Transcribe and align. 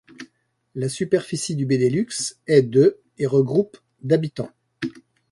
La 0.73 0.89
superficie 0.89 1.55
du 1.55 1.67
Benelux 1.67 2.09
est 2.47 2.63
de 2.63 2.99
et 3.19 3.27
regroupe 3.27 3.77
d’habitants. 4.01 4.49